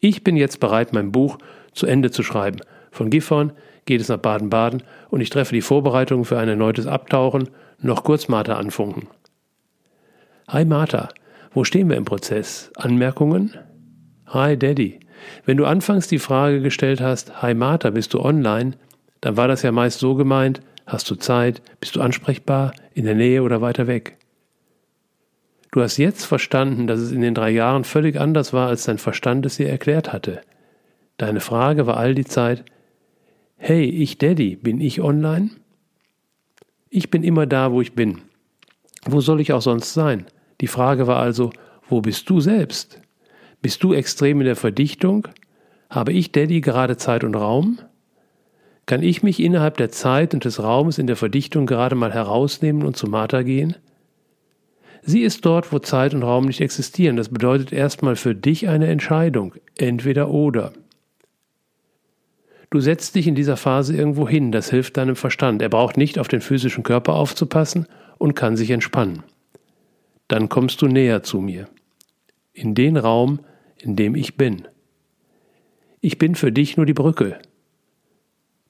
[0.00, 1.38] Ich bin jetzt bereit, mein Buch
[1.72, 2.58] zu Ende zu schreiben.
[2.90, 3.52] Von Gifhorn
[3.86, 7.48] geht es nach Baden-Baden und ich treffe die Vorbereitungen für ein erneutes Abtauchen,
[7.80, 9.08] noch kurz Martha anfunken.
[10.48, 11.08] Hi Martha,
[11.52, 12.70] wo stehen wir im Prozess?
[12.76, 13.54] Anmerkungen?
[14.26, 15.00] Hi Daddy,
[15.44, 18.72] wenn du anfangs die Frage gestellt hast, Hi Martha, bist du online?
[19.20, 23.14] Dann war das ja meist so gemeint, hast du Zeit, bist du ansprechbar, in der
[23.14, 24.18] Nähe oder weiter weg?
[25.72, 28.98] Du hast jetzt verstanden, dass es in den drei Jahren völlig anders war, als dein
[28.98, 30.40] Verstand es dir erklärt hatte.
[31.18, 32.64] Deine Frage war all die Zeit,
[33.58, 35.50] Hey, ich Daddy, bin ich online?
[36.90, 38.20] Ich bin immer da, wo ich bin.
[39.06, 40.26] Wo soll ich auch sonst sein?
[40.60, 41.50] Die Frage war also,
[41.88, 43.00] wo bist du selbst?
[43.62, 45.26] Bist du extrem in der Verdichtung?
[45.88, 47.78] Habe ich, Daddy, gerade Zeit und Raum?
[48.84, 52.84] Kann ich mich innerhalb der Zeit und des Raumes in der Verdichtung gerade mal herausnehmen
[52.84, 53.74] und zu Martha gehen?
[55.02, 57.16] Sie ist dort, wo Zeit und Raum nicht existieren.
[57.16, 60.72] Das bedeutet erstmal für dich eine Entscheidung, entweder oder.
[62.70, 65.62] Du setzt dich in dieser Phase irgendwo hin, das hilft deinem Verstand.
[65.62, 67.86] Er braucht nicht auf den physischen Körper aufzupassen
[68.18, 69.22] und kann sich entspannen.
[70.28, 71.68] Dann kommst du näher zu mir
[72.52, 73.40] in den Raum,
[73.78, 74.66] in dem ich bin.
[76.00, 77.38] Ich bin für dich nur die Brücke.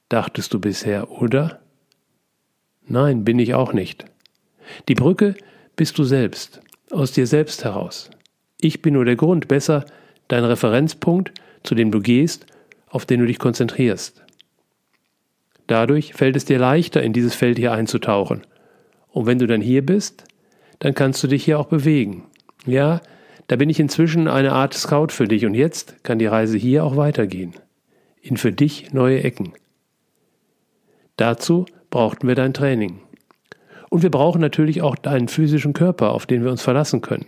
[0.09, 1.61] Dachtest du bisher, oder?
[2.87, 4.05] Nein, bin ich auch nicht.
[4.89, 5.37] Die Brücke
[5.77, 8.11] bist du selbst, aus dir selbst heraus.
[8.61, 9.85] Ich bin nur der Grund, besser
[10.29, 11.33] dein Referenzpunkt,
[11.63, 12.47] zu dem du gehst,
[12.89, 14.23] auf den du dich konzentrierst.
[15.67, 18.43] Dadurch fällt es dir leichter, in dieses Feld hier einzutauchen.
[19.09, 20.25] Und wenn du dann hier bist,
[20.79, 22.25] dann kannst du dich hier auch bewegen.
[22.67, 23.01] Ja,
[23.49, 26.85] da bin ich inzwischen eine Art Scout für dich und jetzt kann die Reise hier
[26.85, 27.55] auch weitergehen.
[28.21, 29.53] In für dich neue Ecken.
[31.17, 33.01] Dazu brauchten wir dein Training.
[33.89, 37.27] Und wir brauchen natürlich auch deinen physischen Körper, auf den wir uns verlassen können.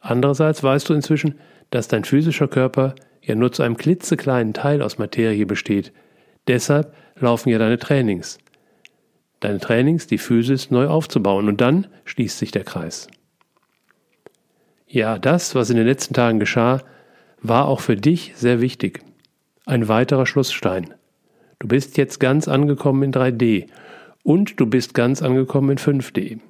[0.00, 1.38] Andererseits weißt du inzwischen,
[1.70, 2.94] dass dein physischer Körper
[3.28, 5.92] ja nur zu einem klitzekleinen Teil aus Materie besteht.
[6.48, 8.38] Deshalb laufen ja deine Trainings.
[9.40, 13.06] Deine Trainings, die Physis neu aufzubauen und dann schließt sich der Kreis.
[14.88, 16.82] Ja, das, was in den letzten Tagen geschah,
[17.40, 19.00] war auch für dich sehr wichtig.
[19.66, 20.94] Ein weiterer Schlussstein.
[21.58, 23.66] Du bist jetzt ganz angekommen in 3D
[24.22, 26.40] und du bist ganz angekommen in 5D.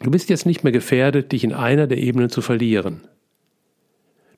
[0.00, 3.02] Du bist jetzt nicht mehr gefährdet, dich in einer der Ebenen zu verlieren.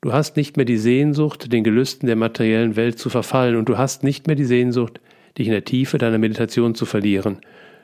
[0.00, 3.78] Du hast nicht mehr die Sehnsucht, den Gelüsten der materiellen Welt zu verfallen, und du
[3.78, 5.00] hast nicht mehr die Sehnsucht,
[5.38, 7.38] dich in der Tiefe deiner Meditation zu verlieren.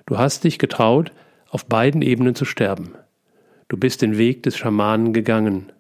[0.07, 1.13] Du hast dich getraut,
[1.49, 2.95] auf beiden Ebenen zu sterben.
[3.69, 5.73] Du bist den Weg des Schamanen gegangen.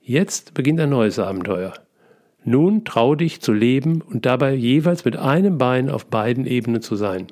[0.00, 1.72] Jetzt beginnt ein neues Abenteuer.
[2.44, 6.94] Nun trau dich zu leben und dabei jeweils mit einem Bein auf beiden Ebenen zu
[6.96, 7.28] sein.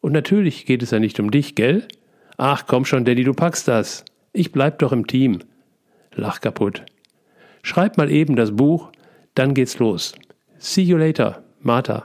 [0.00, 1.86] Und natürlich geht es ja nicht um dich, gell?
[2.38, 4.04] Ach komm schon, Daddy, du packst das.
[4.32, 5.40] Ich bleib doch im Team.
[6.14, 6.84] Lach kaputt.
[7.62, 8.90] Schreib mal eben das Buch,
[9.34, 10.14] dann geht's los.
[10.58, 12.04] See you later, Martha.